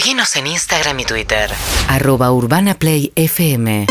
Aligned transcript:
Seguinos 0.00 0.34
en 0.36 0.46
Instagram 0.46 0.98
y 1.00 1.04
Twitter. 1.04 1.50
Arroba 1.86 2.32
Urbana 2.32 2.72
Play 2.72 3.12
FM. 3.16 3.84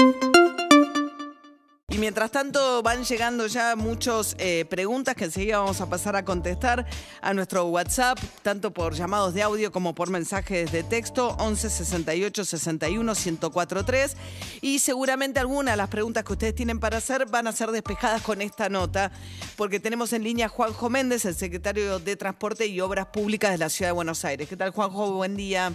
Y 1.89 1.97
mientras 1.99 2.31
tanto 2.31 2.81
van 2.81 3.03
llegando 3.03 3.45
ya 3.45 3.75
muchas 3.75 4.35
preguntas 4.69 5.13
que 5.13 5.25
enseguida 5.25 5.59
vamos 5.59 5.81
a 5.81 5.87
pasar 5.87 6.15
a 6.15 6.25
contestar 6.25 6.87
a 7.21 7.33
nuestro 7.35 7.65
WhatsApp, 7.65 8.17
tanto 8.41 8.73
por 8.73 8.95
llamados 8.95 9.35
de 9.35 9.43
audio 9.43 9.71
como 9.71 9.93
por 9.93 10.09
mensajes 10.09 10.71
de 10.71 10.81
texto, 10.81 11.35
11 11.37 11.69
68 11.69 12.43
61 12.43 13.13
1043. 13.13 14.17
Y 14.61 14.79
seguramente 14.79 15.39
algunas 15.39 15.73
de 15.73 15.77
las 15.77 15.89
preguntas 15.89 16.23
que 16.23 16.33
ustedes 16.33 16.55
tienen 16.55 16.79
para 16.79 16.97
hacer 16.97 17.27
van 17.27 17.45
a 17.45 17.51
ser 17.51 17.69
despejadas 17.69 18.23
con 18.23 18.41
esta 18.41 18.67
nota, 18.67 19.11
porque 19.55 19.79
tenemos 19.79 20.11
en 20.13 20.23
línea 20.23 20.47
a 20.47 20.49
Juanjo 20.49 20.89
Méndez, 20.89 21.25
el 21.25 21.35
secretario 21.35 21.99
de 21.99 22.15
Transporte 22.15 22.65
y 22.65 22.81
Obras 22.81 23.05
Públicas 23.05 23.51
de 23.51 23.59
la 23.59 23.69
Ciudad 23.69 23.89
de 23.89 23.93
Buenos 23.93 24.25
Aires. 24.25 24.49
¿Qué 24.49 24.57
tal, 24.57 24.71
Juanjo? 24.71 25.11
Buen 25.11 25.37
día. 25.37 25.71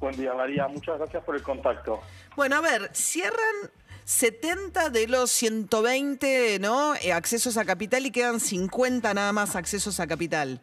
Buen 0.00 0.16
día, 0.16 0.32
María. 0.32 0.66
Muchas 0.66 0.96
gracias 0.96 1.22
por 1.24 1.36
el 1.36 1.42
contacto. 1.42 2.00
Bueno, 2.34 2.56
a 2.56 2.62
ver, 2.62 2.88
cierran 2.94 3.70
70 4.04 4.88
de 4.88 5.06
los 5.06 5.30
120 5.30 6.58
¿no? 6.58 6.94
Eh, 6.94 7.12
accesos 7.12 7.58
a 7.58 7.66
capital 7.66 8.06
y 8.06 8.10
quedan 8.10 8.40
50 8.40 9.12
nada 9.12 9.32
más 9.32 9.56
accesos 9.56 10.00
a 10.00 10.06
capital. 10.06 10.62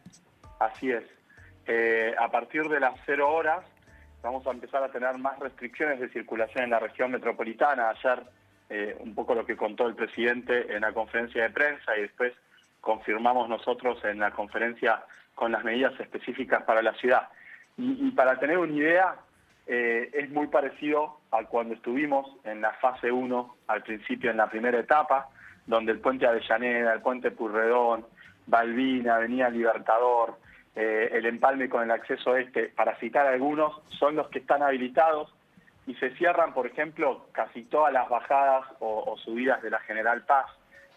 Así 0.59 0.91
es. 0.91 1.03
Eh, 1.67 2.15
a 2.19 2.31
partir 2.31 2.63
de 2.67 2.79
las 2.79 2.99
0 3.05 3.29
horas 3.29 3.63
vamos 4.23 4.45
a 4.47 4.51
empezar 4.51 4.83
a 4.83 4.91
tener 4.91 5.15
más 5.19 5.37
restricciones 5.37 5.99
de 5.99 6.09
circulación 6.09 6.63
en 6.63 6.71
la 6.71 6.79
región 6.79 7.11
metropolitana. 7.11 7.89
Ayer 7.89 8.23
eh, 8.71 8.97
un 8.99 9.13
poco 9.13 9.35
lo 9.35 9.45
que 9.45 9.55
contó 9.55 9.87
el 9.87 9.93
presidente 9.93 10.75
en 10.75 10.81
la 10.81 10.93
conferencia 10.93 11.43
de 11.43 11.51
prensa 11.51 11.95
y 11.95 12.01
después 12.01 12.33
confirmamos 12.81 13.47
nosotros 13.49 14.03
en 14.03 14.17
la 14.17 14.31
conferencia 14.31 15.03
con 15.35 15.51
las 15.51 15.63
medidas 15.63 15.97
específicas 15.99 16.63
para 16.63 16.81
la 16.81 16.95
ciudad. 16.95 17.29
Y, 17.77 18.07
y 18.07 18.11
para 18.11 18.39
tener 18.39 18.57
una 18.57 18.73
idea, 18.73 19.15
eh, 19.67 20.09
es 20.13 20.29
muy 20.29 20.47
parecido 20.47 21.19
a 21.31 21.43
cuando 21.43 21.73
estuvimos 21.73 22.25
en 22.45 22.61
la 22.61 22.71
fase 22.73 23.11
1, 23.11 23.55
al 23.67 23.83
principio 23.83 24.31
en 24.31 24.37
la 24.37 24.49
primera 24.49 24.79
etapa, 24.79 25.29
donde 25.65 25.91
el 25.91 25.99
puente 25.99 26.25
Avellaneda, 26.25 26.93
el 26.93 27.01
puente 27.01 27.31
Purredón, 27.31 28.05
Balbina, 28.45 29.17
Avenida 29.17 29.49
Libertador, 29.49 30.37
eh, 30.73 31.09
el 31.11 31.25
empalme 31.25 31.67
con 31.67 31.83
el 31.83 31.91
acceso 31.91 32.37
este, 32.37 32.69
para 32.69 32.97
citar 32.99 33.27
algunos, 33.27 33.81
son 33.89 34.15
los 34.15 34.29
que 34.29 34.39
están 34.39 34.63
habilitados 34.63 35.33
y 35.85 35.95
se 35.95 36.11
cierran, 36.11 36.53
por 36.53 36.65
ejemplo, 36.65 37.27
casi 37.33 37.63
todas 37.63 37.91
las 37.91 38.07
bajadas 38.07 38.65
o, 38.79 39.17
subidas 39.17 39.61
de 39.61 39.69
la 39.69 39.79
General 39.81 40.23
Paz, 40.25 40.45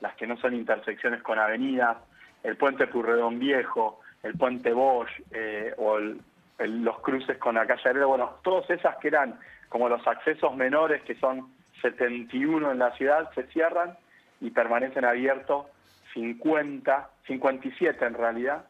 las 0.00 0.14
que 0.14 0.28
no 0.28 0.36
son 0.36 0.54
intersecciones 0.54 1.22
con 1.22 1.38
avenidas, 1.38 1.96
el 2.44 2.56
puente 2.56 2.86
Purredón 2.86 3.38
Viejo, 3.40 4.00
el 4.22 4.34
puente 4.34 4.72
Bosch 4.72 5.10
eh, 5.32 5.74
o 5.76 5.98
el, 5.98 6.20
los 6.68 7.00
cruces 7.00 7.38
con 7.38 7.54
la 7.54 7.66
calle 7.66 7.90
Heredo, 7.90 8.08
bueno, 8.08 8.36
todas 8.42 8.68
esas 8.70 8.96
que 8.96 9.08
eran 9.08 9.38
como 9.68 9.88
los 9.88 10.06
accesos 10.06 10.54
menores, 10.56 11.02
que 11.02 11.14
son 11.16 11.52
71 11.80 12.72
en 12.72 12.78
la 12.78 12.94
ciudad, 12.96 13.30
se 13.34 13.44
cierran 13.44 13.96
y 14.40 14.50
permanecen 14.50 15.04
abiertos 15.04 15.66
50, 16.12 17.08
57 17.26 18.04
en 18.04 18.14
realidad, 18.14 18.64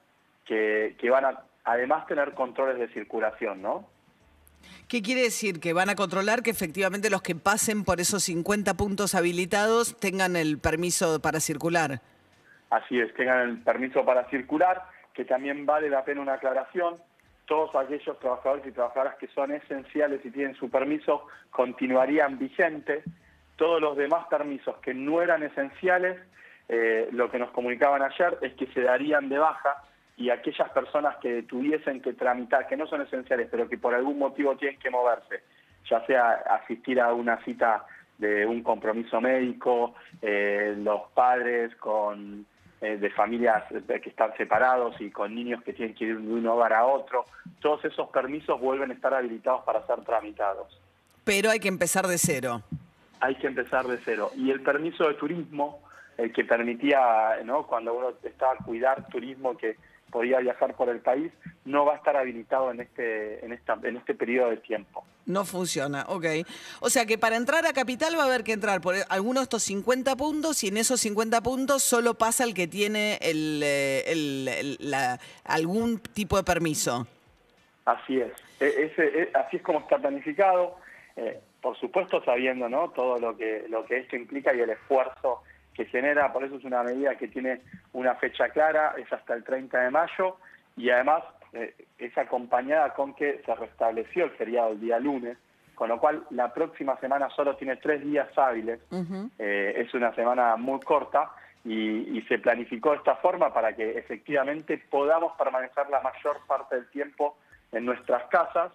que, 0.45 0.95
que 0.99 1.11
van 1.11 1.25
a 1.25 1.43
además 1.65 2.07
tener 2.07 2.33
controles 2.35 2.79
de 2.79 2.89
circulación, 2.89 3.63
¿no? 3.63 3.87
¿Qué 4.89 5.03
quiere 5.03 5.23
decir? 5.23 5.61
Que 5.61 5.73
van 5.73 5.89
a 5.89 5.95
controlar 5.95 6.43
que 6.43 6.51
efectivamente 6.51 7.11
los 7.11 7.23
que 7.23 7.35
pasen 7.35 7.85
por 7.85 8.01
esos 8.01 8.25
50 8.25 8.75
puntos 8.75 9.15
habilitados 9.15 9.97
tengan 9.99 10.37
el 10.37 10.59
permiso 10.59 11.21
para 11.23 11.41
circular. 11.41 12.01
Así 12.71 13.01
es, 13.01 13.13
tengan 13.15 13.49
el 13.49 13.63
permiso 13.63 14.05
para 14.05 14.29
circular, 14.29 14.83
que 15.15 15.25
también 15.25 15.65
vale 15.65 15.89
la 15.89 16.05
pena 16.05 16.21
una 16.21 16.35
aclaración 16.35 16.97
todos 17.51 17.75
aquellos 17.75 18.17
trabajadores 18.21 18.65
y 18.65 18.71
trabajadoras 18.71 19.17
que 19.17 19.27
son 19.27 19.51
esenciales 19.51 20.25
y 20.25 20.31
tienen 20.31 20.55
su 20.55 20.71
permiso 20.71 21.27
continuarían 21.51 22.39
vigentes. 22.39 23.03
Todos 23.57 23.81
los 23.81 23.97
demás 23.97 24.29
permisos 24.29 24.77
que 24.77 24.95
no 24.95 25.21
eran 25.21 25.43
esenciales, 25.43 26.17
eh, 26.69 27.09
lo 27.11 27.29
que 27.29 27.41
nos 27.41 27.51
comunicaban 27.51 28.03
ayer 28.03 28.39
es 28.43 28.55
que 28.55 28.69
se 28.69 28.83
darían 28.83 29.29
de 29.29 29.39
baja 29.39 29.83
y 30.17 30.31
aquellas 30.31 30.71
personas 30.71 31.17
que 31.17 31.43
tuviesen 31.43 32.01
que 32.01 32.13
tramitar, 32.13 32.69
que 32.69 32.77
no 32.77 32.87
son 32.87 33.03
esenciales, 33.03 33.49
pero 33.51 33.69
que 33.69 33.79
por 33.79 33.97
algún 33.97 34.21
motivo 34.21 34.57
tienen 34.57 34.79
que 34.79 34.91
moverse, 34.91 35.43
ya 35.91 36.07
sea 36.07 36.31
asistir 36.63 37.01
a 37.01 37.13
una 37.13 37.43
cita 37.43 37.85
de 38.19 38.47
un 38.47 38.63
compromiso 38.63 39.21
médico, 39.21 39.97
eh, 40.23 40.77
los 40.79 41.11
padres 41.15 41.75
con 41.77 42.47
eh, 42.81 42.97
de 42.97 43.11
familias 43.11 43.65
que 43.69 44.09
están 44.09 44.35
separados 44.37 44.99
y 45.01 45.11
con 45.11 45.35
niños 45.35 45.63
que 45.63 45.73
tienen 45.73 45.95
que 45.95 46.05
ir 46.05 46.19
de 46.19 46.33
un 46.33 46.47
hogar 46.47 46.73
a 46.73 46.87
otro, 46.87 47.27
todos 47.61 47.85
esos 47.85 48.09
permisos 48.09 48.59
vuelven 48.59 48.91
a 48.91 48.95
estar 48.95 49.13
habilitados 49.13 49.65
para 49.65 49.87
ser 49.87 50.03
tramitados. 50.05 50.81
Pero 51.25 51.51
hay 51.51 51.61
que 51.61 51.69
empezar 51.69 52.07
de 52.07 52.17
cero. 52.17 52.63
Hay 53.21 53.35
que 53.35 53.47
empezar 53.47 53.87
de 53.87 53.99
cero. 53.99 54.31
Y 54.35 54.51
el 54.51 54.63
permiso 54.63 55.07
de 55.07 55.15
turismo, 55.15 55.83
el 56.17 56.33
que 56.33 56.45
permitía, 56.45 57.39
¿no? 57.45 57.67
cuando 57.67 57.95
uno 57.95 58.15
estaba 58.23 58.55
a 58.55 58.65
cuidar 58.65 59.07
turismo, 59.09 59.57
que 59.57 59.77
podía 60.11 60.39
viajar 60.41 60.75
por 60.75 60.89
el 60.89 61.01
país, 61.01 61.33
no 61.65 61.85
va 61.85 61.95
a 61.95 61.97
estar 61.97 62.17
habilitado 62.17 62.71
en 62.71 62.81
este, 62.81 63.45
en 63.45 63.53
esta, 63.53 63.79
en 63.83 63.97
este 63.97 64.15
periodo 64.15 64.51
de 64.51 64.59
tiempo. 64.59 65.05
No 65.27 65.45
funciona, 65.45 66.05
ok. 66.09 66.27
O 66.81 66.91
sea 66.91 67.07
que 67.07 67.17
para 67.19 67.37
entrar 67.37 67.67
a 67.67 67.73
Capital 67.73 68.17
va 68.19 68.25
a 68.25 68.27
haber 68.27 68.43
que 68.43 68.53
entrar 68.53 68.81
por 68.81 68.95
alguno 69.09 69.41
de 69.41 69.45
estos 69.45 69.63
50 69.63 70.17
puntos 70.17 70.65
y 70.65 70.69
en 70.69 70.77
esos 70.77 71.01
50 71.01 71.41
puntos 71.43 71.83
solo 71.83 72.15
pasa 72.15 72.45
el 72.45 72.55
que 72.55 72.67
tiene 72.67 73.19
el, 73.21 73.63
eh, 73.63 74.05
el, 74.07 74.49
el, 74.49 74.77
la, 74.81 75.21
algún 75.45 75.99
tipo 75.99 76.37
de 76.37 76.43
permiso. 76.43 77.07
Así 77.85 78.21
es. 78.21 78.33
E, 78.61 78.85
ese, 78.85 79.23
e, 79.23 79.31
así 79.35 79.57
es 79.57 79.63
como 79.63 79.81
está 79.81 79.99
planificado. 79.99 80.77
Eh, 81.17 81.41
por 81.61 81.79
supuesto 81.79 82.23
sabiendo 82.25 82.69
¿no? 82.69 82.91
todo 82.91 83.19
lo 83.19 83.37
que, 83.37 83.67
lo 83.69 83.85
que 83.85 83.99
esto 83.99 84.17
implica 84.17 84.55
y 84.55 84.61
el 84.61 84.71
esfuerzo 84.71 85.43
que 85.81 85.87
genera, 85.87 86.31
por 86.31 86.45
eso 86.45 86.57
es 86.57 86.65
una 86.65 86.83
medida 86.83 87.15
que 87.15 87.29
tiene 87.29 87.63
una 87.95 88.15
fecha 88.17 88.51
clara, 88.51 88.95
es 88.99 89.11
hasta 89.11 89.33
el 89.33 89.43
30 89.43 89.81
de 89.81 89.91
mayo 89.91 90.37
y 90.77 90.91
además 90.91 91.23
eh, 91.55 91.75
es 91.99 92.19
acompañada 92.19 92.93
con 92.93 93.15
que 93.15 93.41
se 93.47 93.55
restableció 93.55 94.25
el 94.25 94.31
feriado 94.33 94.73
el 94.73 94.81
día 94.81 94.99
lunes, 94.99 95.39
con 95.75 95.89
lo 95.89 95.99
cual 95.99 96.25
la 96.33 96.53
próxima 96.53 96.99
semana 97.01 97.31
solo 97.31 97.57
tiene 97.57 97.77
tres 97.77 98.05
días 98.05 98.29
hábiles, 98.37 98.79
uh 98.91 98.97
-huh. 98.97 99.31
eh, 99.39 99.73
es 99.79 99.95
una 99.95 100.15
semana 100.15 100.57
muy 100.57 100.81
corta 100.81 101.31
y, 101.65 102.19
y, 102.19 102.23
se 102.29 102.39
planificó 102.39 102.91
de 102.91 102.99
esta 102.99 103.17
forma 103.17 103.51
para 103.55 103.75
que 103.75 103.99
efectivamente 103.99 104.77
podamos 104.91 105.33
permanecer 105.39 105.89
la 105.89 106.03
mayor 106.03 106.37
parte 106.47 106.75
del 106.75 106.91
tiempo 106.91 107.39
en 107.73 107.87
nuestras 107.87 108.25
casas, 108.25 108.71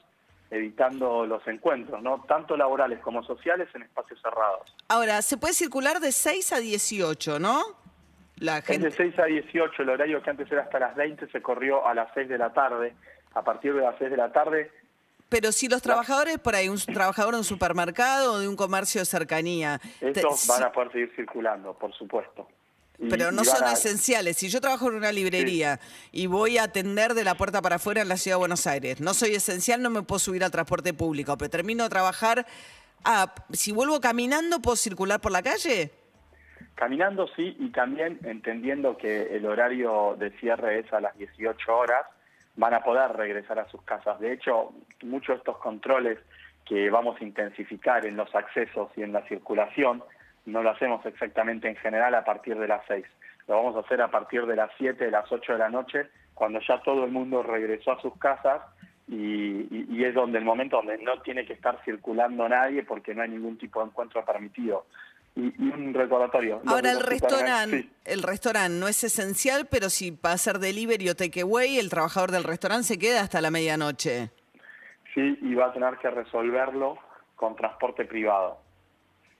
evitando 0.51 1.25
los 1.25 1.45
encuentros, 1.47 2.01
¿no? 2.01 2.23
tanto 2.27 2.55
laborales 2.55 2.99
como 2.99 3.23
sociales 3.23 3.67
en 3.73 3.83
espacios 3.83 4.21
cerrados. 4.21 4.75
Ahora, 4.87 5.21
se 5.21 5.37
puede 5.37 5.53
circular 5.53 5.99
de 5.99 6.11
6 6.11 6.53
a 6.53 6.59
18, 6.59 7.39
¿no? 7.39 7.63
La 8.37 8.61
gente... 8.61 8.87
Es 8.87 8.97
de 8.97 9.11
6 9.11 9.19
a 9.19 9.25
18, 9.25 9.81
el 9.81 9.89
horario 9.89 10.21
que 10.21 10.29
antes 10.29 10.51
era 10.51 10.63
hasta 10.63 10.79
las 10.79 10.95
20 10.95 11.27
se 11.31 11.41
corrió 11.41 11.87
a 11.87 11.93
las 11.93 12.09
6 12.13 12.29
de 12.29 12.37
la 12.37 12.53
tarde. 12.53 12.93
A 13.33 13.43
partir 13.43 13.73
de 13.73 13.81
las 13.81 13.95
6 13.97 14.11
de 14.11 14.17
la 14.17 14.31
tarde... 14.31 14.71
Pero 15.27 15.51
si 15.51 15.67
los 15.67 15.81
trabajadores, 15.81 16.37
por 16.37 16.53
ahí, 16.53 16.69
un 16.69 16.77
trabajador 16.77 17.33
de 17.33 17.39
un 17.39 17.43
supermercado 17.43 18.33
o 18.33 18.39
de 18.39 18.47
un 18.47 18.55
comercio 18.55 19.01
de 19.01 19.05
cercanía... 19.05 19.81
Estos 19.99 20.45
te... 20.45 20.53
van 20.53 20.63
a 20.63 20.71
poder 20.71 20.91
seguir 20.91 21.11
circulando, 21.15 21.73
por 21.73 21.93
supuesto. 21.93 22.47
Y, 22.97 23.09
pero 23.09 23.31
no 23.31 23.43
son 23.43 23.63
a... 23.63 23.73
esenciales. 23.73 24.37
Si 24.37 24.49
yo 24.49 24.61
trabajo 24.61 24.89
en 24.89 24.95
una 24.95 25.11
librería 25.11 25.79
sí. 25.81 26.09
y 26.23 26.27
voy 26.27 26.57
a 26.57 26.63
atender 26.63 27.13
de 27.13 27.23
la 27.23 27.35
puerta 27.35 27.61
para 27.61 27.75
afuera 27.77 28.01
en 28.01 28.09
la 28.09 28.17
ciudad 28.17 28.35
de 28.35 28.39
Buenos 28.39 28.67
Aires, 28.67 29.01
no 29.01 29.13
soy 29.13 29.35
esencial, 29.35 29.81
no 29.81 29.89
me 29.89 30.01
puedo 30.03 30.19
subir 30.19 30.43
al 30.43 30.51
transporte 30.51 30.93
público, 30.93 31.37
pero 31.37 31.49
termino 31.49 31.83
de 31.83 31.89
trabajar. 31.89 32.45
Ah, 33.03 33.33
si 33.51 33.71
vuelvo 33.71 33.99
caminando, 33.99 34.61
¿puedo 34.61 34.75
circular 34.75 35.21
por 35.21 35.31
la 35.31 35.43
calle? 35.43 35.91
Caminando 36.75 37.27
sí, 37.35 37.55
y 37.59 37.69
también 37.69 38.19
entendiendo 38.23 38.97
que 38.97 39.35
el 39.35 39.45
horario 39.45 40.15
de 40.19 40.31
cierre 40.39 40.79
es 40.79 40.91
a 40.91 40.99
las 40.99 41.17
18 41.17 41.77
horas, 41.77 42.05
van 42.55 42.73
a 42.73 42.81
poder 42.81 43.13
regresar 43.13 43.59
a 43.59 43.69
sus 43.69 43.81
casas. 43.83 44.19
De 44.19 44.33
hecho, 44.33 44.73
muchos 45.03 45.35
de 45.35 45.39
estos 45.39 45.57
controles 45.57 46.19
que 46.65 46.89
vamos 46.89 47.19
a 47.19 47.23
intensificar 47.23 48.05
en 48.05 48.17
los 48.17 48.33
accesos 48.33 48.89
y 48.95 49.03
en 49.03 49.13
la 49.13 49.25
circulación, 49.27 50.03
no 50.45 50.63
lo 50.63 50.71
hacemos 50.71 51.05
exactamente 51.05 51.67
en 51.67 51.75
general 51.75 52.13
a 52.15 52.23
partir 52.23 52.57
de 52.57 52.67
las 52.67 52.81
6. 52.87 53.05
Lo 53.47 53.55
vamos 53.55 53.75
a 53.75 53.79
hacer 53.79 54.01
a 54.01 54.09
partir 54.09 54.45
de 54.45 54.55
las 54.55 54.71
7, 54.77 55.05
de 55.05 55.11
las 55.11 55.31
8 55.31 55.53
de 55.53 55.59
la 55.59 55.69
noche, 55.69 56.07
cuando 56.33 56.59
ya 56.67 56.81
todo 56.81 57.05
el 57.05 57.11
mundo 57.11 57.43
regresó 57.43 57.93
a 57.93 58.01
sus 58.01 58.17
casas 58.17 58.61
y, 59.07 59.15
y, 59.15 59.87
y, 59.89 60.03
es 60.03 60.15
donde 60.15 60.39
el 60.39 60.45
momento 60.45 60.77
donde 60.77 60.97
no 60.97 61.21
tiene 61.21 61.45
que 61.45 61.53
estar 61.53 61.79
circulando 61.85 62.49
nadie 62.49 62.83
porque 62.83 63.13
no 63.13 63.21
hay 63.21 63.29
ningún 63.29 63.57
tipo 63.57 63.79
de 63.79 63.87
encuentro 63.87 64.25
permitido. 64.25 64.87
Y, 65.35 65.53
y 65.63 65.69
un 65.69 65.93
recordatorio. 65.93 66.61
Ahora 66.65 66.91
el 66.91 67.01
restaurante, 67.01 67.81
sí. 67.81 67.91
el 68.05 68.23
restaurante 68.23 68.79
no 68.79 68.87
es 68.87 69.03
esencial, 69.03 69.67
pero 69.69 69.89
si 69.89 70.11
va 70.11 70.31
a 70.31 70.37
ser 70.37 70.59
delivery 70.59 71.09
o 71.09 71.15
takeaway, 71.15 71.77
el 71.77 71.89
trabajador 71.89 72.31
del 72.31 72.45
restaurante 72.45 72.85
se 72.85 72.97
queda 72.97 73.21
hasta 73.21 73.41
la 73.41 73.51
medianoche. 73.51 74.31
Sí, 75.13 75.37
y 75.41 75.53
va 75.53 75.67
a 75.67 75.73
tener 75.73 75.97
que 75.97 76.09
resolverlo 76.09 76.97
con 77.35 77.55
transporte 77.55 78.05
privado. 78.05 78.64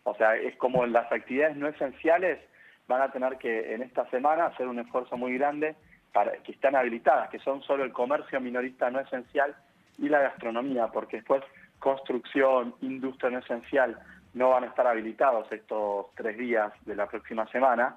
O 0.06 0.16
sea, 0.16 0.36
es 0.36 0.56
como 0.58 0.86
las 0.86 1.12
actividades 1.12 1.58
no 1.58 1.68
esenciales 1.68 2.40
van 2.88 3.02
a 3.02 3.12
tener 3.12 3.38
que 3.38 3.74
en 3.74 3.82
esta 3.82 4.10
semana 4.10 4.46
hacer 4.46 4.68
un 4.68 4.80
esfuerzo 4.80 5.18
muy 5.18 5.38
grande 5.38 5.76
para 6.14 6.32
que 6.44 6.52
están 6.54 6.76
habilitadas, 6.76 7.30
que 7.30 7.40
son 7.40 7.62
solo 7.64 7.84
el 7.84 7.92
comercio 7.92 8.40
minorista 8.40 8.90
no 8.90 9.00
esencial, 9.00 9.56
y 9.98 10.10
la 10.10 10.20
gastronomía, 10.20 10.88
porque 10.88 11.18
después 11.18 11.44
construcción, 11.80 12.76
industria 12.82 13.32
no 13.32 13.40
esencial 13.40 13.98
no 14.34 14.50
van 14.50 14.66
a 14.66 14.68
estar 14.68 14.86
habilitados 14.86 15.52
estos 15.52 16.08
tres 16.16 16.38
días 16.38 16.72
de 16.86 16.96
la 16.96 17.08
próxima 17.08 17.48
semana. 17.48 17.96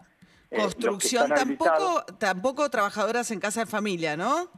Eh, 0.50 0.58
construcción 0.58 1.28
tampoco, 1.28 2.04
tampoco 2.18 2.70
trabajadoras 2.70 3.30
en 3.30 3.40
casa 3.40 3.60
de 3.60 3.66
familia, 3.66 4.16
¿no? 4.16 4.48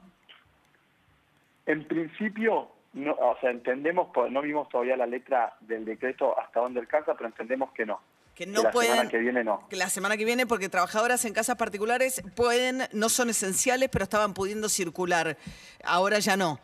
En 1.66 1.86
principio, 1.86 2.70
no, 2.92 3.12
o 3.12 3.36
sea, 3.40 3.50
entendemos, 3.50 4.08
no 4.30 4.42
vimos 4.42 4.68
todavía 4.68 4.96
la 4.96 5.06
letra 5.06 5.54
del 5.60 5.84
decreto 5.84 6.38
hasta 6.38 6.60
dónde 6.60 6.80
alcanza, 6.80 7.14
pero 7.14 7.28
entendemos 7.28 7.70
que 7.72 7.86
no. 7.86 8.00
Que 8.34 8.46
no 8.46 8.62
la 8.62 8.70
pueden. 8.70 8.92
semana 8.92 9.10
que 9.10 9.18
viene 9.18 9.44
no. 9.44 9.68
Que 9.68 9.76
la 9.76 9.88
semana 9.88 10.16
que 10.16 10.24
viene, 10.24 10.46
porque 10.46 10.68
trabajadoras 10.68 11.24
en 11.24 11.34
casas 11.34 11.56
particulares 11.56 12.22
pueden, 12.34 12.82
no 12.92 13.08
son 13.08 13.30
esenciales, 13.30 13.88
pero 13.92 14.02
estaban 14.04 14.34
pudiendo 14.34 14.68
circular. 14.68 15.36
Ahora 15.84 16.18
ya 16.18 16.36
no. 16.36 16.58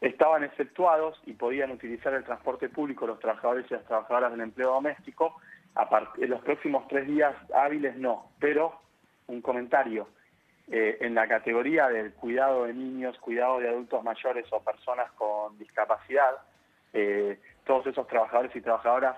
Estaban 0.00 0.44
exceptuados 0.44 1.18
y 1.24 1.32
podían 1.32 1.70
utilizar 1.70 2.12
el 2.12 2.24
transporte 2.24 2.68
público 2.68 3.06
los 3.06 3.20
trabajadores 3.20 3.64
y 3.70 3.74
las 3.74 3.84
trabajadoras 3.84 4.32
del 4.32 4.42
empleo 4.42 4.72
doméstico. 4.72 5.36
en 6.18 6.30
los 6.30 6.42
próximos 6.42 6.86
tres 6.88 7.06
días 7.06 7.34
hábiles 7.54 7.96
no, 7.96 8.32
pero 8.38 8.80
un 9.28 9.40
comentario. 9.40 10.08
Eh, 10.70 10.96
en 11.02 11.14
la 11.14 11.28
categoría 11.28 11.88
del 11.88 12.14
cuidado 12.14 12.64
de 12.64 12.72
niños, 12.72 13.18
cuidado 13.18 13.58
de 13.58 13.68
adultos 13.68 14.02
mayores 14.02 14.46
o 14.50 14.60
personas 14.60 15.10
con 15.12 15.58
discapacidad, 15.58 16.32
eh, 16.94 17.38
todos 17.66 17.86
esos 17.86 18.06
trabajadores 18.06 18.54
y 18.56 18.62
trabajadoras 18.62 19.14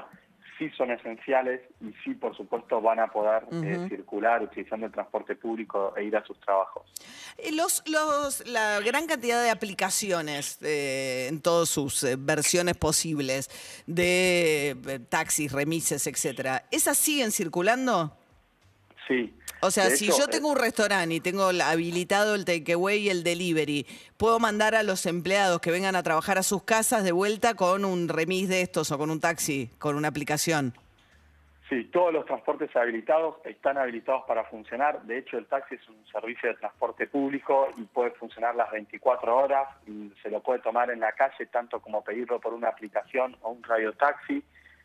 sí 0.58 0.68
son 0.70 0.90
esenciales 0.90 1.60
y 1.80 1.92
sí, 2.02 2.14
por 2.14 2.36
supuesto, 2.36 2.80
van 2.80 2.98
a 2.98 3.06
poder 3.08 3.44
eh, 3.62 3.86
circular 3.88 4.42
utilizando 4.42 4.86
el 4.86 4.92
transporte 4.92 5.36
público 5.36 5.94
e 5.96 6.04
ir 6.04 6.16
a 6.16 6.24
sus 6.24 6.40
trabajos. 6.40 6.82
Los, 7.52 7.84
los, 7.86 8.44
la 8.48 8.80
gran 8.80 9.06
cantidad 9.06 9.40
de 9.40 9.50
aplicaciones 9.50 10.58
en 10.62 11.42
todas 11.42 11.68
sus 11.68 12.04
versiones 12.18 12.76
posibles 12.76 13.84
de 13.86 15.00
taxis, 15.10 15.52
remises, 15.52 16.06
etcétera, 16.06 16.64
¿esas 16.72 16.96
siguen 16.96 17.30
circulando? 17.30 18.16
Sí. 19.06 19.34
O 19.60 19.70
sea, 19.70 19.90
si 19.90 20.08
yo 20.08 20.28
tengo 20.28 20.50
un 20.50 20.58
restaurante 20.58 21.14
y 21.14 21.20
tengo 21.20 21.44
habilitado 21.44 22.34
el 22.34 22.44
takeaway 22.44 22.98
y 22.98 23.10
el 23.10 23.22
delivery, 23.22 23.86
¿puedo 24.16 24.38
mandar 24.38 24.74
a 24.74 24.82
los 24.82 25.06
empleados 25.06 25.60
que 25.60 25.70
vengan 25.70 25.96
a 25.96 26.02
trabajar 26.02 26.38
a 26.38 26.42
sus 26.42 26.62
casas 26.62 27.04
de 27.04 27.12
vuelta 27.12 27.54
con 27.54 27.84
un 27.84 28.08
remis 28.08 28.48
de 28.48 28.60
estos 28.62 28.90
o 28.92 28.98
con 28.98 29.10
un 29.10 29.20
taxi, 29.20 29.70
con 29.78 29.96
una 29.96 30.08
aplicación? 30.08 30.74
Sí, 31.68 31.84
todos 31.84 32.12
los 32.12 32.24
transportes 32.26 32.74
habilitados 32.76 33.38
están 33.44 33.76
habilitados 33.76 34.22
para 34.28 34.44
funcionar. 34.44 35.02
De 35.02 35.18
hecho, 35.18 35.36
el 35.36 35.46
taxi 35.46 35.74
es 35.74 35.88
un 35.88 36.06
servicio 36.06 36.48
de 36.48 36.54
transporte 36.54 37.08
público 37.08 37.68
y 37.76 37.82
puede 37.82 38.12
funcionar 38.12 38.54
las 38.54 38.70
24 38.70 39.36
horas. 39.36 39.68
Y 39.84 40.12
se 40.22 40.30
lo 40.30 40.40
puede 40.42 40.60
tomar 40.60 40.90
en 40.90 41.00
la 41.00 41.12
calle, 41.12 41.46
tanto 41.46 41.80
como 41.80 42.04
pedirlo 42.04 42.38
por 42.38 42.54
una 42.54 42.68
aplicación 42.68 43.36
o 43.42 43.50
un 43.50 43.64
radio 43.64 43.92
taxi. 43.94 44.44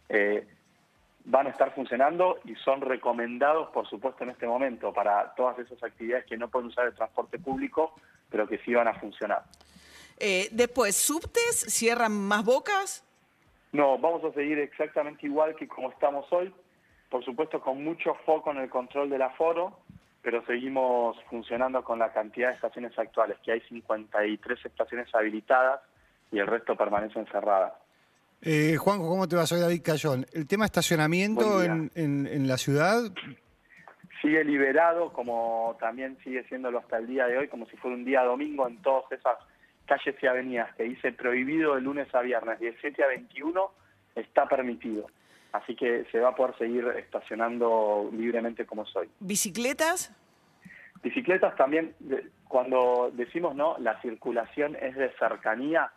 Eh, 0.10 0.48
van 1.26 1.48
a 1.48 1.50
estar 1.52 1.74
funcionando 1.74 2.40
y 2.46 2.56
son 2.56 2.82
recomendados, 2.82 3.70
por 3.70 3.88
supuesto, 3.88 4.24
en 4.24 4.32
este 4.32 4.48
momento 4.48 4.94
para 4.94 5.34
todas 5.36 5.60
esas 5.60 5.82
actividades 5.84 6.26
que 6.26 6.38
no 6.38 6.50
pueden 6.50 6.70
usar 6.70 6.88
el 6.88 6.94
transporte 6.94 7.40
público, 7.40 7.94
pero 8.30 8.48
que 8.48 8.58
sí 8.60 8.74
van 8.74 8.88
a 8.88 8.94
funcionar. 8.96 9.44
Eh, 10.18 10.50
después, 10.52 10.96
¿subtes 10.96 11.66
cierran 11.68 12.12
más 12.12 12.44
bocas? 12.44 13.04
No, 13.72 13.98
vamos 13.98 14.24
a 14.24 14.32
seguir 14.34 14.60
exactamente 14.60 15.26
igual 15.26 15.56
que 15.56 15.68
como 15.68 15.90
estamos 15.90 16.26
hoy, 16.32 16.54
por 17.10 17.24
supuesto 17.24 17.62
con 17.62 17.84
mucho 17.84 18.16
foco 18.26 18.52
en 18.52 18.58
el 18.58 18.70
control 18.70 19.10
del 19.10 19.22
aforo, 19.22 19.80
pero 20.22 20.46
seguimos 20.46 21.18
funcionando 21.30 21.84
con 21.84 22.00
la 22.00 22.12
cantidad 22.12 22.50
de 22.50 22.56
estaciones 22.56 22.98
actuales, 22.98 23.38
que 23.44 23.54
hay 23.54 23.62
53 23.62 24.66
estaciones 24.66 25.14
habilitadas 25.16 25.82
y 26.32 26.40
el 26.40 26.48
resto 26.48 26.76
permanecen 26.76 27.26
cerradas. 27.28 27.74
Eh, 28.44 28.76
Juanjo, 28.78 29.08
¿cómo 29.08 29.28
te 29.28 29.36
va? 29.36 29.46
Soy 29.46 29.60
David 29.60 29.82
Cayón. 29.84 30.26
¿El 30.34 30.48
tema 30.48 30.66
estacionamiento 30.66 31.64
en, 31.64 31.92
en, 31.96 32.48
la 32.48 32.58
ciudad? 32.58 33.04
Sigue 34.20 34.44
liberado, 34.44 35.14
como 35.14 35.78
también 35.80 36.18
sigue 36.24 36.44
siéndolo 36.46 36.80
hasta 36.80 36.98
el 36.98 37.08
día 37.08 37.28
de 37.28 37.38
hoy, 37.38 37.48
como 37.48 37.68
si 37.68 37.78
fuera 37.78 37.96
un 37.96 38.04
día 38.04 38.24
domingo 38.24 38.68
en 38.68 38.82
todas 38.82 39.12
esas 39.12 39.38
calles 39.86 40.16
y 40.22 40.28
avenidas 40.28 40.74
que 40.76 40.84
dice 40.84 41.12
prohibido 41.12 41.76
de 41.76 41.82
lunes 41.82 42.14
a 42.16 42.22
viernes, 42.22 42.60
17 42.60 43.04
a 43.04 43.08
21, 43.08 43.72
está 44.16 44.48
permitido. 44.48 45.08
Así 45.52 45.76
que 45.76 46.06
se 46.12 46.20
va 46.20 46.30
a 46.30 46.36
poder 46.36 46.58
seguir 46.58 46.88
estacionando 46.98 48.10
libremente 48.12 48.66
como 48.66 48.86
soy. 48.86 49.10
¿Bicicletas? 49.20 50.16
Bicicletas 51.04 51.56
también, 51.56 51.94
cuando 52.48 53.12
decimos 53.14 53.56
no, 53.56 53.76
la 53.80 54.02
circulación 54.02 54.76
es 54.82 54.96
de 54.96 55.12
cercanía. 55.20 55.92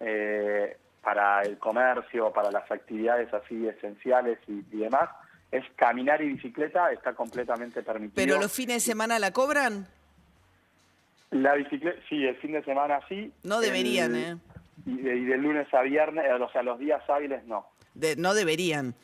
Eh, 0.00 0.76
para 1.08 1.40
el 1.40 1.56
comercio, 1.56 2.30
para 2.34 2.50
las 2.50 2.70
actividades 2.70 3.32
así 3.32 3.66
esenciales 3.66 4.38
y, 4.46 4.60
demás, 4.76 5.08
es 5.50 5.64
caminar 5.74 6.20
y 6.20 6.34
bicicleta 6.34 6.92
está 6.92 7.14
completamente 7.14 7.82
permitido. 7.82 8.14
¿Pero 8.14 8.38
los 8.38 8.52
fines 8.52 8.84
de 8.84 8.92
semana 8.92 9.18
la 9.18 9.32
cobran? 9.32 9.86
La 11.30 11.54
bicicleta, 11.54 11.98
sí, 12.10 12.26
el 12.26 12.36
fin 12.36 12.52
de 12.52 12.62
semana 12.62 13.00
sí. 13.08 13.32
No 13.42 13.60
deberían, 13.60 14.16
¿eh? 14.16 14.36
Y 14.84 14.96
de, 14.98 15.38
lunes 15.38 15.72
a 15.72 15.80
viernes, 15.80 16.26
eh, 16.26 16.34
o 16.34 16.50
sea, 16.50 16.62
los 16.62 16.78
días 16.78 17.02
hábiles 17.08 17.42
no. 17.46 17.66
no 18.18 18.34
deberían. 18.34 18.94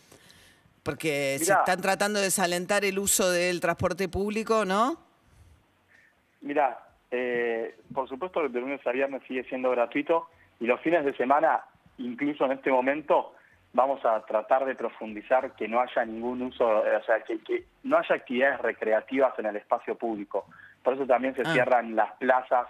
Porque 0.82 1.38
se 1.38 1.54
están 1.54 1.80
tratando 1.80 2.18
de 2.18 2.26
desalentar 2.26 2.84
el 2.84 2.98
uso 2.98 3.30
del 3.30 3.60
transporte 3.60 4.10
público, 4.10 4.66
¿no? 4.66 4.98
Mira, 6.42 6.80
eh, 7.10 7.76
por 7.94 8.10
supuesto 8.10 8.42
que 8.42 8.50
de 8.50 8.60
lunes 8.60 8.86
a 8.86 8.92
viernes 8.92 9.22
sigue 9.26 9.44
siendo 9.44 9.70
gratuito 9.70 10.28
y 10.60 10.66
los 10.66 10.78
fines 10.82 11.06
de 11.06 11.16
semana 11.16 11.64
incluso 11.99 12.44
en 12.44 12.52
este 12.52 12.70
momento 12.70 13.35
vamos 13.73 14.05
a 14.05 14.20
tratar 14.25 14.64
de 14.64 14.75
profundizar 14.75 15.52
que 15.56 15.69
no 15.69 15.81
haya 15.81 16.05
ningún 16.05 16.43
uso, 16.43 16.64
o 16.67 17.02
sea, 17.05 17.20
que, 17.20 17.64
no 17.82 17.99
haya 17.99 18.14
actividades 18.14 18.61
recreativas 18.61 19.37
en 19.38 19.46
el 19.46 19.56
espacio 19.56 19.96
público. 19.96 20.46
Por 20.82 20.94
eso 20.94 21.06
también 21.06 21.35
se 21.35 21.43
ah. 21.43 21.52
cierran 21.52 21.96
las 21.96 22.12
plazas 22.12 22.69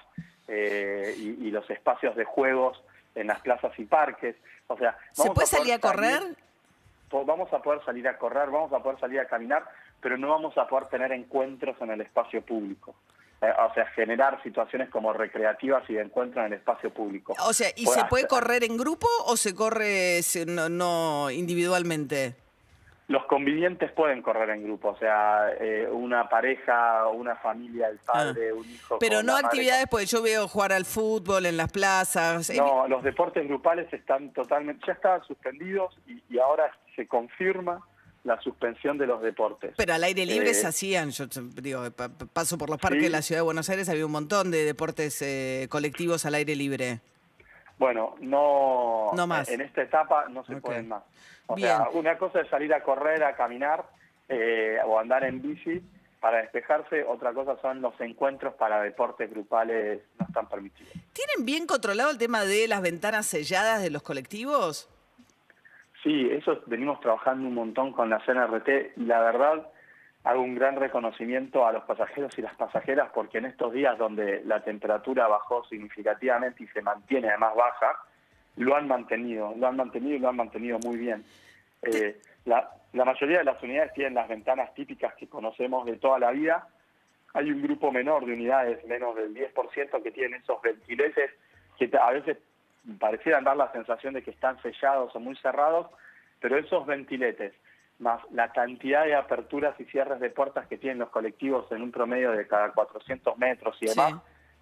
eh, 0.49 1.15
y, 1.17 1.51
los 1.51 1.69
espacios 1.71 2.17
de 2.17 2.25
juegos 2.25 2.83
en 3.15 3.27
las 3.27 3.41
plazas 3.41 3.79
y 3.79 3.85
parques. 3.85 4.37
O 4.67 4.77
sea, 4.77 4.97
¿se 5.13 5.31
puede 5.31 5.47
salir 5.47 5.75
a 5.75 5.79
correr? 5.79 6.23
vamos 7.27 7.53
a 7.53 7.63
poder 7.63 7.85
salir 7.85 8.09
a 8.09 8.19
correr, 8.19 8.51
vamos 8.51 8.73
a 8.73 8.83
poder 8.83 8.99
salir 8.99 9.21
a 9.21 9.27
caminar, 9.27 9.65
pero 10.01 10.19
no 10.19 10.31
vamos 10.31 10.59
a 10.59 10.67
poder 10.67 10.89
tener 10.89 11.13
encuentros 11.13 11.81
en 11.81 11.91
el 11.91 12.01
espacio 12.01 12.43
público. 12.43 12.97
Eh, 13.43 13.53
o 13.69 13.75
sea, 13.75 13.87
generar 13.89 14.43
situaciones 14.43 14.89
como 14.89 15.13
recreativas 15.13 15.83
y 15.89 15.95
de 15.95 16.03
encuentro 16.03 16.41
en 16.41 16.47
el 16.47 16.53
espacio 16.55 16.91
público. 16.91 17.35
O 17.45 17.53
sea, 17.53 17.69
¿y 17.77 17.87
se 17.87 18.05
puede 18.07 18.27
correr 18.27 18.65
en 18.65 18.77
grupo 18.77 19.07
o 19.27 19.37
se 19.37 19.55
corre 19.55 20.21
no, 20.47 21.31
individualmente? 21.31 22.37
Los 23.07 23.27
convivientes 23.27 23.93
pueden 23.93 24.23
correr 24.23 24.49
en 24.49 24.65
grupo, 24.65 24.89
o 24.89 24.97
sea, 24.97 25.51
eh, 25.61 25.87
una 25.91 26.27
pareja, 26.31 27.07
una 27.09 27.37
familia, 27.37 27.89
el 27.89 27.99
padre, 27.99 28.49
ah. 28.51 28.55
un 28.55 28.65
hijo. 28.65 28.99
Pero 28.99 29.23
no 29.23 29.37
actividades, 29.37 29.87
pues 29.91 30.11
yo 30.11 30.23
veo 30.23 30.49
jugar 30.49 30.73
al 30.73 30.87
fútbol 30.87 31.45
en 31.45 31.59
las 31.59 31.71
plazas. 31.71 32.49
No, 32.57 32.89
los 32.89 33.03
deportes 33.03 33.47
grupales 33.47 33.93
están 33.93 34.33
totalmente, 34.33 34.87
ya 34.87 34.95
estaban 34.95 35.23
suspendidos 35.25 35.95
y 36.07 36.39
ahora 36.39 36.73
se 36.97 37.07
confirma 37.07 37.83
la 38.25 38.41
suspensión 38.41 38.99
de 38.99 39.07
los 39.07 39.23
deportes. 39.23 39.75
Pero 39.77 39.95
al 39.95 40.03
aire 40.03 40.27
libre 40.27 40.51
eh, 40.51 40.55
se 40.55 40.67
hacían, 40.67 41.11
yo 41.11 41.27
digo, 41.63 41.83
paso 42.33 42.59
por 42.59 42.71
los 42.71 42.79
parques 42.79 43.03
de 43.03 43.11
la 43.11 43.23
ciudad 43.23 43.41
de 43.41 43.45
Buenos 43.45 43.69
Aires, 43.71 43.89
había 43.89 44.07
un 44.07 44.13
montón 44.13 44.51
de 44.51 44.65
deportes 44.65 45.21
eh, 45.23 45.69
colectivos 45.71 46.25
al 46.27 46.35
aire 46.35 46.57
libre. 46.57 47.01
Bueno, 47.79 48.17
no, 48.21 49.11
no 49.15 49.27
más. 49.27 49.49
en 49.49 49.61
esta 49.61 49.83
etapa 49.83 50.27
no 50.31 50.45
se 50.45 50.57
pueden 50.57 50.89
más. 50.89 51.03
O 51.47 51.59
sea, 51.59 51.89
una 51.93 52.17
cosa 52.17 52.41
es 52.41 52.49
salir 52.49 52.73
a 52.73 52.83
correr, 52.83 53.23
a 53.23 53.37
caminar 53.37 53.85
eh, 54.29 54.79
o 54.87 54.99
andar 54.99 55.25
en 55.25 55.43
bici 55.43 55.83
para 56.21 56.39
despejarse, 56.39 57.05
otra 57.05 57.35
cosa 57.35 57.61
son 57.61 57.83
los 57.83 58.01
encuentros 58.01 58.55
para 58.55 58.81
deportes 58.81 59.29
grupales, 59.29 60.01
no 60.19 60.25
están 60.27 60.49
permitidos. 60.49 60.91
¿Tienen 61.13 61.45
bien 61.45 61.67
controlado 61.67 62.11
el 62.11 62.17
tema 62.17 62.45
de 62.45 62.67
las 62.67 62.81
ventanas 62.81 63.27
selladas 63.27 63.83
de 63.83 63.91
los 63.91 64.03
colectivos? 64.03 64.89
Sí, 66.05 66.29
eso 66.31 66.61
venimos 66.67 67.01
trabajando 67.01 67.49
un 67.49 67.55
montón 67.55 67.93
con 67.93 68.11
la 68.11 68.21
CNRT 68.21 68.99
y 68.99 69.07
la 69.07 69.21
verdad 69.21 69.67
hago 70.25 70.43
un 70.43 70.55
gran 70.55 70.77
reconocimiento 70.77 71.67
a 71.67 71.73
los 71.73 71.85
pasajeros 71.85 72.39
y 72.39 72.43
las 72.43 72.55
pasajeras 72.57 73.09
porque 73.15 73.39
en 73.39 73.47
estos 73.47 73.73
días 73.73 73.97
donde 73.97 74.45
la 74.45 74.63
temperatura 74.63 75.27
bajó 75.29 75.65
significativamente 75.65 76.63
y 76.63 76.67
se 76.69 76.83
mantiene 76.83 77.29
además 77.31 77.55
baja, 77.57 77.99
lo 78.57 78.77
han 78.77 78.87
mantenido, 78.87 79.55
lo 79.57 79.67
han 79.67 79.77
mantenido 79.77 80.17
y 80.17 80.19
lo 80.19 80.29
han 80.29 80.37
mantenido 80.37 80.79
muy 80.81 80.99
bien. 80.99 81.25
Eh, 81.81 82.21
la, 82.45 82.71
la 82.93 83.05
mayoría 83.07 83.39
de 83.39 83.45
las 83.45 83.63
unidades 83.63 83.95
tienen 83.95 84.15
las 84.15 84.29
ventanas 84.29 84.75
típicas 84.75 85.15
que 85.15 85.27
conocemos 85.27 85.87
de 85.87 85.97
toda 85.97 86.19
la 86.19 86.33
vida. 86.33 86.69
Hay 87.33 87.51
un 87.51 87.63
grupo 87.63 87.91
menor 87.91 88.27
de 88.27 88.35
unidades, 88.35 88.85
menos 88.85 89.17
del 89.17 89.35
10%, 89.35 90.03
que 90.03 90.11
tienen 90.11 90.43
esos 90.43 90.61
ventiletes 90.61 91.31
que 91.79 91.91
a 91.97 92.11
veces 92.11 92.37
parecieran 92.99 93.45
dar 93.45 93.57
la 93.57 93.73
sensación 93.73 94.15
de 94.15 94.23
que 94.23 94.31
están 94.31 94.61
sellados 94.63 95.15
o 95.15 95.21
muy 95.21 95.37
cerrados, 95.37 95.87
pero 96.41 96.59
esos 96.59 96.87
ventiletes, 96.87 97.53
más 97.99 98.21
la 98.33 98.53
cantidad 98.53 99.05
de 99.05 99.15
aperturas 99.15 99.79
y 99.81 99.85
cierres 99.85 100.21
de 100.21 100.31
puertas 100.31 100.67
que 100.67 100.79
tienen 100.79 100.99
los 100.99 101.11
colectivos 101.11 101.71
en 101.73 101.83
un 101.83 101.93
promedio 101.93 102.33
de 102.33 102.47
cada 102.47 102.73
400 102.73 103.39
metros 103.39 103.77
y 103.81 103.87
demás, 103.87 104.15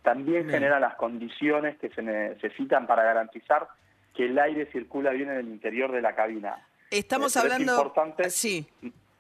también 0.02 0.48
genera 0.48 0.78
las 0.80 0.94
condiciones 0.96 1.78
que 1.78 1.88
se 1.90 2.02
necesitan 2.02 2.86
para 2.86 3.04
garantizar 3.04 3.68
que 4.14 4.26
el 4.26 4.38
aire 4.38 4.66
circula 4.66 5.10
bien 5.10 5.30
en 5.30 5.38
el 5.38 5.48
interior 5.48 5.90
de 5.92 6.02
la 6.02 6.14
cabina. 6.14 6.56
Estamos 6.90 7.34
Eh, 7.34 7.38
hablando... 7.40 7.72
Es 7.72 7.78
importante 7.78 8.30
Sí. 8.30 8.68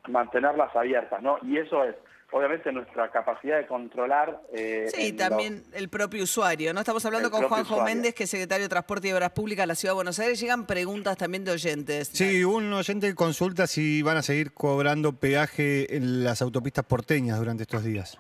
mantenerlas 0.08 0.74
abiertas, 0.76 1.22
¿no? 1.22 1.38
Y 1.42 1.56
eso 1.58 1.84
es, 1.84 1.94
obviamente, 2.32 2.72
nuestra 2.72 3.10
capacidad 3.10 3.58
de 3.58 3.66
controlar. 3.66 4.40
eh, 4.52 4.86
Sí, 4.92 5.12
también 5.12 5.62
el 5.72 5.88
propio 5.88 6.24
usuario, 6.24 6.74
¿no? 6.74 6.80
Estamos 6.80 7.04
hablando 7.06 7.28
El 7.28 7.32
con 7.32 7.42
Juanjo 7.44 7.74
usuario. 7.74 7.94
Méndez, 7.94 8.14
que 8.14 8.24
es 8.24 8.30
secretario 8.30 8.64
de 8.64 8.68
Transporte 8.68 9.08
y 9.08 9.12
Obras 9.12 9.30
Públicas 9.30 9.62
de 9.62 9.66
la 9.68 9.74
Ciudad 9.74 9.92
de 9.92 9.96
Buenos 9.96 10.18
Aires. 10.18 10.40
Llegan 10.40 10.66
preguntas 10.66 11.16
también 11.16 11.44
de 11.44 11.52
oyentes. 11.52 12.08
Sí, 12.08 12.42
un 12.44 12.72
oyente 12.72 13.14
consulta 13.14 13.66
si 13.66 14.02
van 14.02 14.16
a 14.16 14.22
seguir 14.22 14.52
cobrando 14.52 15.12
peaje 15.12 15.96
en 15.96 16.24
las 16.24 16.42
autopistas 16.42 16.84
porteñas 16.84 17.38
durante 17.38 17.62
estos 17.62 17.84
días. 17.84 18.18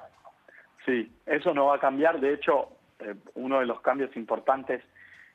Sí, 0.86 1.12
eso 1.26 1.54
no 1.54 1.66
va 1.66 1.76
a 1.76 1.80
cambiar. 1.80 2.20
De 2.20 2.34
hecho, 2.34 2.68
eh, 3.00 3.14
uno 3.34 3.60
de 3.60 3.66
los 3.66 3.80
cambios 3.80 4.14
importantes 4.16 4.82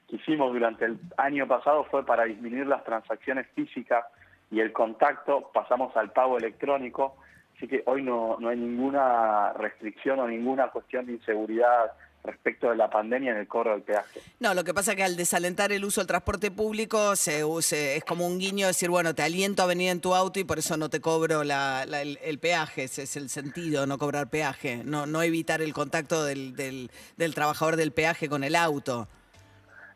que 0.08 0.18
hicimos 0.18 0.54
durante 0.54 0.86
el 0.86 1.00
año 1.18 1.48
pasado 1.48 1.84
fue 1.86 2.06
para 2.06 2.26
disminuir 2.26 2.68
las 2.68 2.84
transacciones 2.84 3.48
físicas 3.56 4.06
y 4.52 4.60
el 4.62 4.72
contacto, 4.72 5.52
pasamos 5.54 5.96
al 5.98 6.12
pago 6.14 6.38
electrónico. 6.38 7.18
Así 7.58 7.68
que 7.68 7.82
hoy 7.88 8.04
no, 8.04 8.38
no 8.40 8.50
hay 8.50 8.58
ninguna 8.58 9.52
restricción 9.54 10.20
o 10.20 10.28
ninguna 10.28 10.70
cuestión 10.70 11.06
de 11.08 11.14
inseguridad 11.14 11.92
respecto 12.24 12.70
de 12.70 12.76
la 12.76 12.90
pandemia 12.90 13.32
en 13.32 13.38
el 13.38 13.48
cobro 13.48 13.72
del 13.72 13.84
peaje. 13.84 14.20
No, 14.40 14.54
lo 14.54 14.64
que 14.64 14.74
pasa 14.74 14.92
es 14.92 14.98
que 14.98 15.04
al 15.04 15.16
desalentar 15.16 15.72
el 15.72 15.86
uso 15.86 16.02
del 16.02 16.08
transporte 16.08 16.52
público 16.52 17.16
se, 17.16 17.44
use- 17.46 17.96
es 17.96 18.04
como 18.04 18.28
un 18.28 18.38
guiño 18.38 18.68
decir, 18.68 18.90
bueno, 18.90 19.16
te 19.16 19.24
aliento 19.24 19.64
a 19.64 19.66
venir 19.66 19.90
en 19.92 20.02
tu 20.02 20.14
auto 20.14 20.40
y 20.40 20.44
por 20.44 20.60
eso 20.60 20.76
no 20.78 20.90
te 20.90 21.00
cobro 21.00 21.44
la- 21.46 21.86
la- 21.88 22.02
el, 22.02 22.20
el 22.22 22.38
peaje. 22.38 22.84
Ese 22.84 23.04
es 23.04 23.16
el 23.16 23.30
sentido, 23.30 23.88
no 23.88 23.98
cobrar 23.98 24.30
peaje. 24.30 24.82
No, 24.84 25.06
no 25.06 25.22
evitar 25.24 25.62
el 25.62 25.74
contacto 25.74 26.26
del, 26.26 26.56
del- 26.56 26.92
del 27.16 27.34
trabajador 27.34 27.76
del 27.78 27.92
peaje 27.94 28.28
con 28.30 28.44
el 28.44 28.56
auto. 28.56 29.08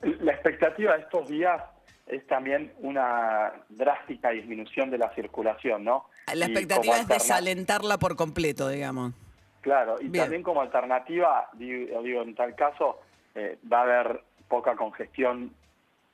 La 0.01 0.31
expectativa 0.31 0.95
de 0.95 1.01
estos 1.03 1.27
días 1.27 1.61
es 2.07 2.25
también 2.27 2.73
una 2.79 3.53
drástica 3.69 4.29
disminución 4.31 4.89
de 4.89 4.97
la 4.97 5.13
circulación, 5.15 5.83
¿no? 5.83 6.05
La 6.33 6.47
Y 6.47 6.51
expectativa 6.51 6.97
es 6.97 7.07
desalentarla 7.07 7.97
por 7.97 8.15
completo, 8.15 8.69
digamos. 8.69 9.13
Claro, 9.61 9.97
y 9.99 10.07
Bien. 10.07 10.23
también 10.23 10.43
como 10.43 10.61
alternativa, 10.61 11.49
digo, 11.53 12.01
digo, 12.01 12.21
en 12.23 12.35
tal 12.35 12.55
caso, 12.55 12.99
eh, 13.35 13.59
va 13.71 13.79
a 13.79 13.83
haber 13.83 14.23
poca 14.47 14.75
congestión 14.75 15.53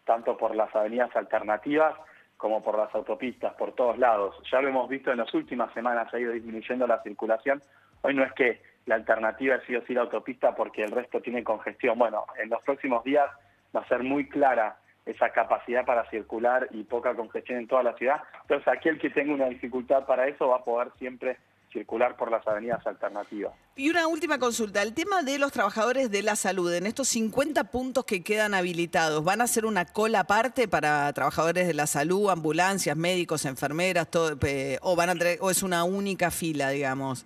tanto 0.06 0.38
por 0.38 0.56
las 0.56 0.74
avenidas 0.76 1.16
alternativas 1.16 1.96
como 2.38 2.64
por 2.64 2.78
las 2.78 2.94
autopistas, 2.94 3.54
por 3.56 3.74
todos 3.74 3.98
lados. 3.98 4.36
Ya 4.52 4.62
lo 4.62 4.70
hemos 4.70 4.88
visto 4.90 5.12
en 5.12 5.18
las 5.18 5.34
últimas 5.34 5.74
semanas, 5.74 6.14
ha 6.14 6.20
ido 6.20 6.32
disminuyendo 6.32 6.86
la 6.86 7.02
circulación. 7.02 7.64
Hoy 8.02 8.14
no 8.14 8.24
es 8.24 8.32
que 8.34 8.62
la 8.86 8.96
alternativa 8.96 9.56
es 9.56 9.64
sí 9.66 9.76
o 9.76 9.84
sí 9.86 9.94
la 9.94 10.02
autopista 10.02 10.56
porque 10.56 10.84
el 10.84 10.92
resto 10.92 11.20
tiene 11.22 11.44
congestión. 11.44 11.98
Bueno, 11.98 12.26
en 12.42 12.50
los 12.50 12.62
próximos 12.64 13.04
días 13.04 13.30
va 13.76 13.82
a 13.82 13.88
ser 13.88 14.04
muy 14.04 14.30
clara 14.30 14.78
esa 15.08 15.30
capacidad 15.30 15.86
para 15.86 16.10
circular 16.10 16.68
y 16.72 16.84
poca 16.84 17.16
congestión 17.16 17.60
en 17.60 17.68
toda 17.68 17.84
la 17.84 17.94
ciudad. 17.96 18.22
Entonces, 18.42 18.68
aquel 18.68 19.00
que 19.00 19.10
tenga 19.10 19.34
una 19.34 19.48
dificultad 19.48 20.06
para 20.06 20.28
eso 20.28 20.50
va 20.50 20.58
a 20.58 20.64
poder 20.64 20.92
siempre 21.00 21.38
circular 21.72 22.16
por 22.16 22.32
las 22.32 22.48
avenidas 22.48 22.86
alternativas. 22.86 23.54
Y 23.76 23.90
una 23.90 24.08
última 24.08 24.40
consulta, 24.40 24.82
el 24.82 24.94
tema 24.94 25.22
de 25.22 25.38
los 25.38 25.52
trabajadores 25.52 26.10
de 26.10 26.24
la 26.24 26.36
salud, 26.36 26.74
en 26.74 26.88
estos 26.88 27.08
50 27.10 27.66
puntos 27.66 28.06
que 28.06 28.24
quedan 28.24 28.54
habilitados, 28.54 29.24
¿van 29.24 29.42
a 29.42 29.46
hacer 29.46 29.66
una 29.66 29.86
cola 29.86 30.22
aparte 30.22 30.68
para 30.68 31.12
trabajadores 31.14 31.68
de 31.68 31.74
la 31.74 31.88
salud, 31.88 32.30
ambulancias, 32.30 32.96
médicos, 32.96 33.46
enfermeras, 33.46 34.10
todo, 34.10 34.38
eh, 34.46 34.80
o, 34.82 34.96
van 34.96 35.10
a 35.10 35.14
o 35.42 35.52
es 35.52 35.64
una 35.64 35.84
única 35.84 36.32
fila, 36.32 36.70
digamos? 36.70 37.26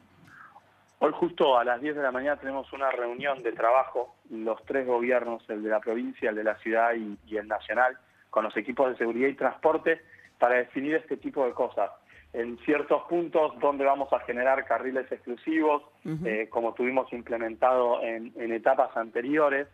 Hoy 1.04 1.12
justo 1.14 1.58
a 1.58 1.64
las 1.64 1.82
10 1.82 1.96
de 1.96 2.04
la 2.04 2.12
mañana 2.12 2.40
tenemos 2.40 2.72
una 2.74 2.92
reunión 2.92 3.42
de 3.42 3.54
trabajo, 3.54 4.16
los 4.30 4.64
tres 4.66 4.86
gobiernos, 4.86 5.42
el 5.50 5.64
de 5.64 5.70
la 5.70 5.80
provincia, 5.80 6.30
el 6.30 6.36
de 6.36 6.44
la 6.44 6.56
ciudad 6.60 6.94
y, 6.94 7.18
y 7.26 7.38
el 7.38 7.48
nacional, 7.48 7.98
con 8.30 8.44
los 8.44 8.56
equipos 8.56 8.92
de 8.92 8.98
seguridad 8.98 9.28
y 9.30 9.34
transporte, 9.34 10.00
para 10.38 10.56
definir 10.58 10.94
este 10.96 11.18
tipo 11.18 11.44
de 11.46 11.54
cosas. 11.54 11.90
En 12.34 12.58
ciertos 12.60 13.02
puntos 13.10 13.60
donde 13.60 13.84
vamos 13.84 14.14
a 14.14 14.20
generar 14.20 14.64
carriles 14.66 15.12
exclusivos, 15.12 15.82
eh, 16.24 16.48
como 16.52 16.74
tuvimos 16.76 17.12
implementado 17.14 18.02
en, 18.04 18.32
en 18.36 18.52
etapas 18.54 18.96
anteriores, 18.96 19.68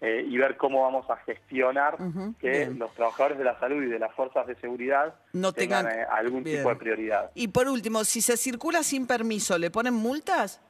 eh, 0.00 0.26
y 0.28 0.36
ver 0.36 0.56
cómo 0.56 0.82
vamos 0.82 1.08
a 1.08 1.16
gestionar 1.18 1.96
que 2.40 2.50
bien. 2.50 2.78
los 2.80 2.92
trabajadores 2.94 3.38
de 3.38 3.44
la 3.44 3.56
salud 3.60 3.84
y 3.84 3.86
de 3.86 4.00
las 4.00 4.12
fuerzas 4.16 4.48
de 4.48 4.56
seguridad 4.56 5.14
No 5.32 5.52
tengan 5.52 5.86
tengan- 5.86 6.00
eh, 6.00 6.06
algún 6.10 6.42
bien. 6.42 6.56
tipo 6.56 6.70
de 6.70 6.74
prioridad. 6.74 7.30
Y 7.36 7.46
por 7.48 7.68
último, 7.68 8.02
si 8.02 8.20
se 8.20 8.36
circula 8.36 8.82
sin 8.82 9.06
permiso, 9.06 9.56
¿le 9.58 9.70
ponen 9.70 9.94
multas? 9.94 10.60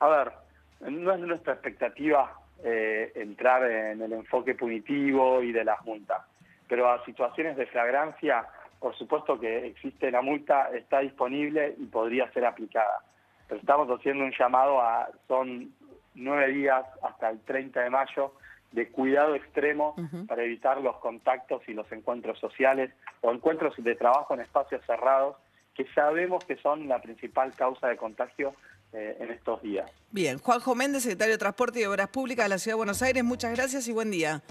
A 0.00 0.08
ver, 0.08 0.32
no 0.80 1.12
es 1.12 1.20
nuestra 1.20 1.54
expectativa 1.54 2.32
eh, 2.64 3.12
entrar 3.14 3.68
en 3.68 4.02
el 4.02 4.12
enfoque 4.12 4.54
punitivo 4.54 5.42
y 5.42 5.52
de 5.52 5.64
las 5.64 5.84
multas, 5.84 6.22
pero 6.68 6.90
a 6.90 7.04
situaciones 7.04 7.56
de 7.56 7.66
flagrancia, 7.66 8.46
por 8.78 8.96
supuesto 8.96 9.38
que 9.38 9.66
existe 9.66 10.10
la 10.10 10.22
multa, 10.22 10.70
está 10.70 11.00
disponible 11.00 11.74
y 11.78 11.86
podría 11.86 12.30
ser 12.32 12.44
aplicada. 12.44 13.02
Pero 13.48 13.60
estamos 13.60 13.88
haciendo 13.88 14.24
un 14.24 14.32
llamado 14.38 14.80
a, 14.80 15.08
son 15.26 15.72
nueve 16.14 16.48
días 16.48 16.84
hasta 17.02 17.30
el 17.30 17.40
30 17.40 17.80
de 17.80 17.90
mayo, 17.90 18.34
de 18.72 18.88
cuidado 18.88 19.34
extremo 19.34 19.96
para 20.26 20.42
evitar 20.42 20.80
los 20.80 20.96
contactos 20.96 21.62
y 21.68 21.72
los 21.72 21.90
encuentros 21.90 22.38
sociales 22.38 22.92
o 23.22 23.32
encuentros 23.32 23.74
de 23.78 23.94
trabajo 23.94 24.34
en 24.34 24.40
espacios 24.40 24.84
cerrados, 24.84 25.36
que 25.74 25.86
sabemos 25.94 26.44
que 26.44 26.56
son 26.56 26.86
la 26.86 27.00
principal 27.00 27.54
causa 27.54 27.88
de 27.88 27.96
contagio 27.96 28.54
eh, 28.92 29.16
en 29.20 29.30
estos 29.30 29.62
días. 29.62 29.90
Bien, 30.10 30.38
Juanjo 30.38 30.74
Méndez, 30.74 31.02
secretario 31.02 31.34
de 31.34 31.38
Transporte 31.38 31.80
y 31.80 31.84
Obras 31.84 32.08
Públicas 32.08 32.44
de 32.44 32.48
la 32.48 32.58
Ciudad 32.58 32.74
de 32.74 32.78
Buenos 32.78 33.02
Aires, 33.02 33.22
muchas 33.24 33.52
gracias 33.54 33.86
y 33.88 33.92
buen 33.92 34.10
día. 34.10 34.42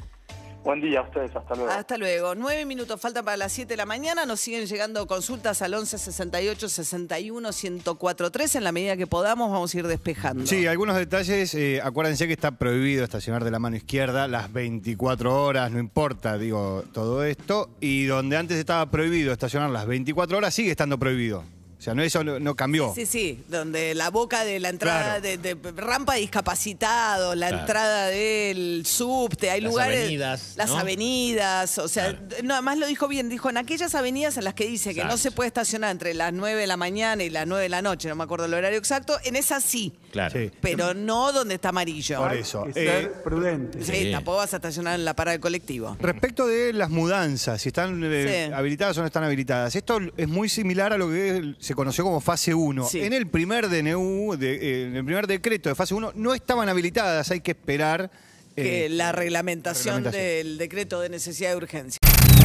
Buen 0.64 0.82
día 0.82 1.00
a 1.00 1.04
ustedes, 1.04 1.34
hasta 1.34 1.56
luego. 1.56 1.72
Hasta 1.72 1.98
luego. 1.98 2.36
Nueve 2.36 2.66
minutos 2.66 3.00
faltan 3.00 3.24
para 3.24 3.38
las 3.38 3.54
7 3.54 3.70
de 3.72 3.78
la 3.78 3.86
mañana. 3.86 4.26
Nos 4.26 4.42
siguen 4.42 4.66
llegando 4.66 5.08
consultas 5.08 5.62
al 5.62 5.74
11 5.74 5.98
68 5.98 6.68
61 6.68 7.50
1043. 7.54 8.56
En 8.56 8.64
la 8.66 8.74
medida 8.74 8.98
que 8.98 9.08
podamos, 9.08 9.50
vamos 9.50 9.74
a 9.74 9.78
ir 9.78 9.88
despejando. 9.88 10.46
Sí, 10.46 10.68
algunos 10.68 10.98
detalles. 10.98 11.54
eh, 11.54 11.80
acuérdense 11.82 12.28
que 12.28 12.34
está 12.34 12.52
prohibido 12.52 13.06
estacionar 13.06 13.46
de 13.46 13.52
la 13.52 13.60
mano 13.60 13.78
izquierda 13.78 14.28
las 14.28 14.52
24 14.52 15.42
horas, 15.42 15.72
no 15.72 15.80
importa, 15.80 16.38
digo, 16.38 16.84
todo 16.92 17.24
esto. 17.24 17.70
Y 17.80 18.04
donde 18.06 18.36
antes 18.36 18.58
estaba 18.58 18.92
prohibido 18.92 19.32
estacionar 19.32 19.70
las 19.70 19.86
24 19.86 20.38
horas, 20.38 20.54
sigue 20.54 20.72
estando 20.72 21.00
prohibido. 21.00 21.46
O 21.78 21.82
sea, 21.82 21.94
no, 21.94 22.02
eso 22.02 22.24
no, 22.24 22.40
no 22.40 22.56
cambió. 22.56 22.92
Sí, 22.96 23.06
sí, 23.06 23.44
donde 23.50 23.94
la 23.94 24.10
boca 24.10 24.44
de 24.44 24.60
la 24.60 24.70
entrada 24.70 25.20
Claro. 25.20 25.22
de, 25.22 25.38
de 25.38 25.58
rampa 25.76 26.16
de 26.16 26.22
discapacitados, 26.22 27.36
la 27.38 27.50
entrada 27.50 28.08
del 28.08 28.84
subte, 28.86 29.52
hay 29.52 29.62
Las 29.62 29.72
lugares. 29.72 30.00
avenidas, 30.02 30.54
Las 30.58 30.70
¿no? 30.70 30.78
avenidas, 30.80 31.78
o 31.78 31.88
sea, 31.88 32.20
no, 32.44 32.54
además 32.56 32.80
lo 32.80 32.88
dijo 32.88 33.08
bien, 33.08 33.30
dijo 33.30 33.50
en 33.52 33.58
aquellas 33.58 33.94
avenidas 33.94 34.38
en 34.38 34.44
las 34.46 34.54
que 34.56 34.66
dice 34.68 34.96
que 34.96 35.04
no 35.06 35.18
se 35.18 35.30
puede 35.32 35.48
estacionar 35.48 35.92
entre 35.92 36.14
las 36.16 36.34
9 36.34 36.60
de 36.62 36.68
la 36.68 36.78
mañana 36.78 37.24
y 37.24 37.30
las 37.30 37.46
9 37.46 37.64
de 37.64 37.70
la 37.70 37.82
noche, 37.84 38.10
no 38.10 38.16
me 38.16 38.24
acuerdo 38.24 38.46
el 38.46 38.54
horario 38.56 38.80
exacto, 38.80 39.18
en 39.24 39.36
esas 39.36 39.64
sí, 39.64 39.94
Claro. 40.12 40.34
Sí. 40.40 40.52
pero 40.62 40.96
no 40.96 41.32
donde 41.32 41.56
está 41.56 41.70
amarillo. 41.70 42.20
Por 42.20 42.34
eso. 42.34 42.64
que 42.66 42.70
Eh, 42.72 43.02
ser 43.02 43.12
prudente. 43.24 43.84
Sí, 43.84 43.92
Sí. 44.06 44.12
tampoco 44.12 44.38
vas 44.38 44.54
a 44.54 44.58
estacionar 44.58 44.96
en 44.96 45.06
la 45.06 45.16
parada 45.16 45.34
del 45.34 45.42
colectivo. 45.42 45.96
Respecto 46.00 46.48
de 46.48 46.74
las 46.74 46.90
mudanzas, 46.90 47.62
si 47.62 47.70
están 47.70 48.02
eh, 48.04 48.48
Sí. 48.48 48.54
habilitadas 48.54 48.98
o 48.98 49.02
no 49.02 49.06
están 49.08 49.24
habilitadas, 49.24 49.76
esto 49.76 50.00
es 50.18 50.28
muy 50.28 50.50
similar 50.50 50.92
a 50.94 50.98
lo 50.98 51.10
que 51.10 51.54
se 51.68 51.76
conoció 51.76 52.04
como 52.04 52.20
fase 52.22 52.54
1. 52.54 52.88
Sí. 52.88 53.02
En 53.02 53.14
el 53.14 53.28
primer 53.28 53.70
DNU, 53.70 54.36
de- 54.38 54.56
eh, 54.56 54.88
en 54.88 54.96
el 54.96 55.06
primer 55.06 55.28
decreto 55.28 55.70
de 55.70 55.76
fase 55.76 55.94
1, 55.94 56.14
no 56.16 56.34
estaban 56.34 56.68
habilitadas, 56.70 57.30
hay 57.32 57.42
que 57.42 57.52
esperar. 57.52 58.10
Que 58.56 58.86
eh, 58.86 58.90
la 58.90 59.12
reglamentación, 59.12 59.98
reglamentación. 60.06 60.24
del 60.46 60.58
decreto 60.58 61.00
de 61.02 61.10
necesidad 61.10 61.52
de 61.52 61.58
urgencia. 61.58 62.00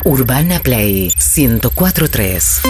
Urbana 0.05 0.59
Play 0.61 1.11
1043. 1.37 2.61